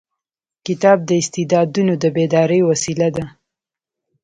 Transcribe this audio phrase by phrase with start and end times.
[0.65, 3.25] کتاب د استعدادونو د بیدارۍ وسیله ده.